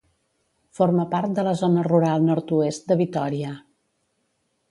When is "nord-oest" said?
2.29-2.89